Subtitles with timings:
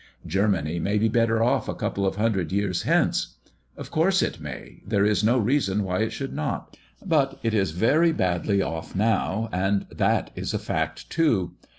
[0.25, 3.35] Germany may be better off a couple of hundred years hence.
[3.77, 7.69] Of course it may, there is no reason why it should not; but it is
[7.69, 11.53] very badly off now, and that is a fact, too.